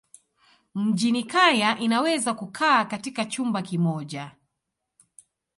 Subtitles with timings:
[0.75, 4.31] Mjini kaya inaweza kukaa katika chumba kimoja.